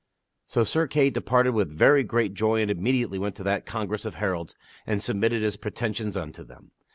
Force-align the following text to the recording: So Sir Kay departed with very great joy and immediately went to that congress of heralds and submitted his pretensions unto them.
So 0.47 0.63
Sir 0.63 0.87
Kay 0.87 1.11
departed 1.11 1.51
with 1.51 1.69
very 1.69 2.03
great 2.03 2.33
joy 2.33 2.59
and 2.63 2.71
immediately 2.71 3.19
went 3.19 3.35
to 3.35 3.43
that 3.43 3.67
congress 3.67 4.03
of 4.03 4.15
heralds 4.15 4.55
and 4.87 4.99
submitted 4.99 5.43
his 5.43 5.57
pretensions 5.57 6.17
unto 6.17 6.43
them. 6.43 6.71